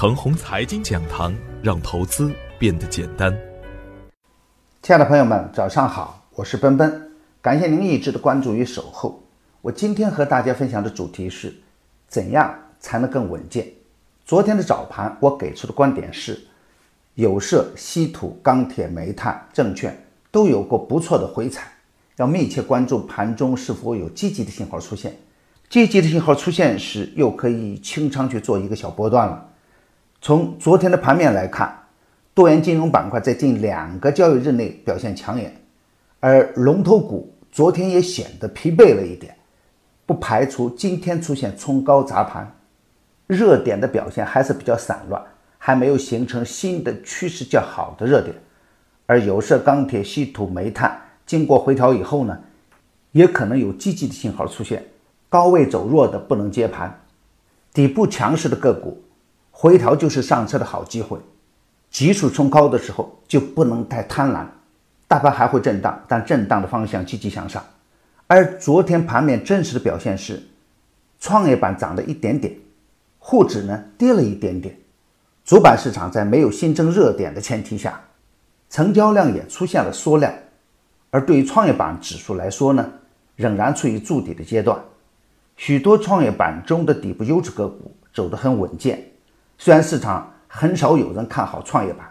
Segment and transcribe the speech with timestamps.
[0.00, 3.30] 程红财经讲堂，让投资变得简单。
[4.80, 9.22] 亲爱的朋友们，早上好，我是奔奔，感谢您一直的关注与守候。
[9.60, 11.54] 我今天和大家分享的主题是：
[12.08, 13.70] 怎样才能更稳健？
[14.24, 16.40] 昨天的早盘，我给出的观点是，
[17.16, 19.94] 有色、稀土、钢铁、煤炭、证券
[20.30, 21.70] 都有过不错的回踩，
[22.16, 25.14] 要密切关注盘中是否有积极的信号出现。
[25.68, 29.48] 积极的信号出现时，又可以清仓去做一个小波段了。
[30.22, 31.74] 从昨天的盘面来看，
[32.34, 35.54] 多元金融板块在近两个交易日内表现抢眼，
[36.20, 39.34] 而龙头股昨天也显得疲惫了一点，
[40.04, 42.54] 不排除今天出现冲高砸盘。
[43.26, 45.22] 热点的表现还是比较散乱，
[45.56, 48.34] 还没有形成新的趋势较好的热点。
[49.06, 52.38] 而有色、钢铁、稀土、煤炭经过回调以后呢，
[53.12, 54.84] 也可能有积极的信号出现。
[55.30, 57.00] 高位走弱的不能接盘，
[57.72, 59.02] 底部强势的个股
[59.62, 61.18] 回调就是上车的好机会。
[61.90, 64.46] 急速冲高的时候就不能太贪婪。
[65.06, 67.62] 大盘还会震荡，但震荡的方向积极向上。
[68.26, 70.42] 而昨天盘面真实的表现是，
[71.18, 72.56] 创业板涨了一点点，
[73.18, 74.74] 沪指呢跌了一点点。
[75.44, 78.00] 主板市场在没有新增热点的前提下，
[78.70, 80.32] 成交量也出现了缩量。
[81.10, 82.90] 而对于创业板指数来说呢，
[83.36, 84.80] 仍然处于筑底的阶段。
[85.58, 89.04] 许多创业板中的底部优质个股走得很稳健，
[89.62, 92.10] 虽然市场很少有人看好创业板，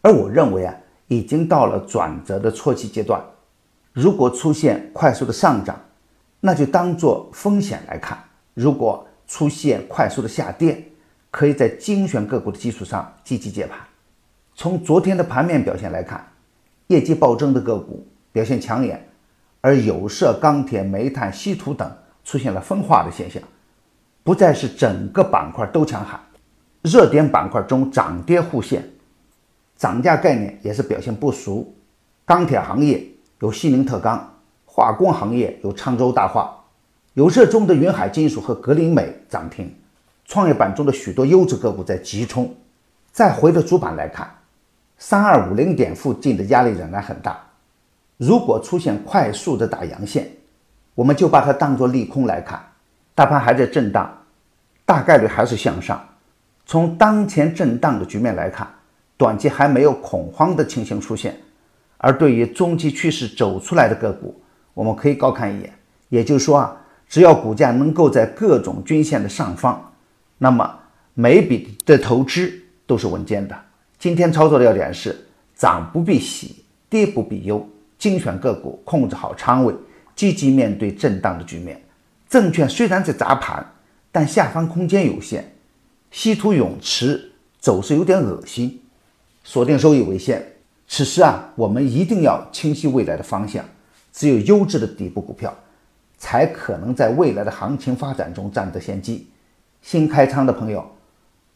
[0.00, 0.72] 而我认为啊，
[1.08, 3.20] 已经到了转折的初期阶段。
[3.92, 5.76] 如果出现快速的上涨，
[6.38, 8.16] 那就当做风险来看；
[8.54, 10.84] 如果出现快速的下跌，
[11.32, 13.76] 可以在精选个股的基础上积极接盘。
[14.54, 16.24] 从昨天的盘面表现来看，
[16.86, 19.04] 业绩暴增的个股表现抢眼，
[19.60, 21.92] 而有色、钢铁、煤炭、稀土等。
[22.22, 23.42] 出现了分化的现象，
[24.22, 26.18] 不再是整个板块都强悍。
[26.84, 28.86] 热点板块中涨跌互现，
[29.74, 31.74] 涨价概念也是表现不俗。
[32.26, 33.02] 钢铁行业
[33.40, 34.34] 有西宁特钢，
[34.66, 36.54] 化工行业有沧州大化，
[37.14, 39.74] 有热中的云海金属和格林美涨停。
[40.26, 42.54] 创业板中的许多优质个股在急冲。
[43.10, 44.30] 再回到主板来看，
[44.98, 47.42] 三二五零点附近的压力仍然很大。
[48.18, 50.30] 如果出现快速的打阳线，
[50.94, 52.62] 我们就把它当做利空来看，
[53.14, 54.18] 大盘还在震荡，
[54.84, 55.98] 大概率还是向上。
[56.66, 58.68] 从当前震荡的局面来看，
[59.16, 61.36] 短期还没有恐慌的情形出现。
[61.98, 64.38] 而对于中期趋势走出来的个股，
[64.74, 65.72] 我们可以高看一眼。
[66.08, 66.76] 也就是说啊，
[67.08, 69.92] 只要股价能够在各种均线的上方，
[70.38, 70.78] 那么
[71.14, 72.52] 每笔的投资
[72.86, 73.56] 都是稳健的。
[73.98, 75.16] 今天操作的要点是：
[75.54, 77.66] 涨不必喜，跌不必忧，
[77.98, 79.74] 精选个股，控制好仓位。
[80.14, 81.82] 积极面对震荡的局面，
[82.28, 83.66] 证券虽然在砸盘，
[84.12, 85.53] 但下方空间有限。
[86.14, 88.80] 稀土永磁走势有点恶心，
[89.42, 90.40] 锁定收益为先。
[90.86, 93.64] 此时啊，我们一定要清晰未来的方向。
[94.12, 95.52] 只有优质的底部股票，
[96.16, 99.26] 才可能在未来的行情发展中占得先机。
[99.82, 100.88] 新开仓的朋友，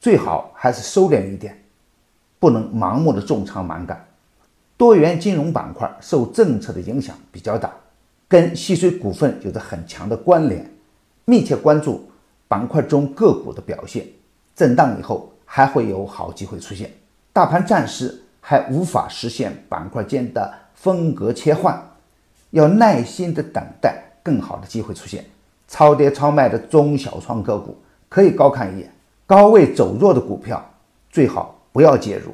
[0.01, 1.57] 最好还是收敛一点，
[2.41, 4.05] 不能盲目的重仓满干。
[4.77, 7.73] 多元金融板块受政策的影响比较大。
[8.27, 10.69] 跟西水股份有着很强的关联，
[11.27, 12.11] 密切关注
[12.49, 14.05] 板块中个股的表现。
[14.59, 16.93] 震荡以后还会有好机会出现，
[17.33, 21.81] 大盘暂时还无法实现板块间的风格切换，
[22.51, 25.25] 要耐心的等待更好的机会出现。
[25.69, 27.77] 超跌超卖的中小创个股
[28.09, 28.93] 可以高看一眼，
[29.27, 30.69] 高位走弱的股票
[31.09, 32.33] 最好不要介入，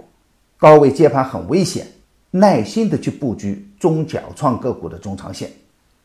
[0.56, 1.86] 高位接盘很危险，
[2.30, 5.50] 耐心的去布局中小创个股的中长线。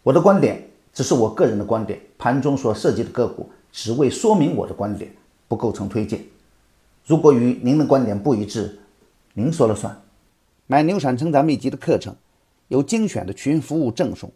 [0.03, 5.09] 我的观点只是我个人的观点，盘中所涉及的个股只为说明我的观点，
[5.49, 6.23] 不构成推荐。
[7.05, 8.79] 如果与您的观点不一致，
[9.33, 10.01] 您说了算。
[10.67, 12.15] 买牛产成长秘籍的课程，
[12.67, 14.31] 有精选的群服务赠送，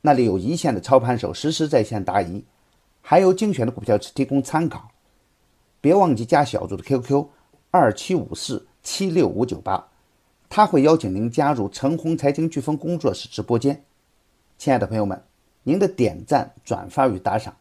[0.00, 2.42] 那里有一线的操盘手实时在线答疑，
[3.02, 4.90] 还有精选的股票提供参考。
[5.82, 7.26] 别忘记加小组的 QQ
[7.70, 9.88] 二七五四七六五九八，
[10.48, 13.84] 他会邀请您加入陈红财经飓风工作室直播间。
[14.56, 15.22] 亲爱的朋友们，
[15.62, 17.54] 您的点赞、转发与打赏，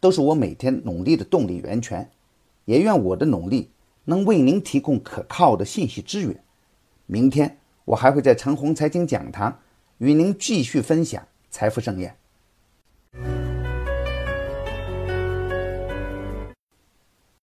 [0.00, 2.10] 都是我每天努力的动力源泉。
[2.64, 3.70] 也愿我的努力
[4.04, 6.42] 能为您提供可靠的信息资源。
[7.06, 9.58] 明天我还会在陈红财经讲堂
[9.98, 12.23] 与您继续分享财富盛宴。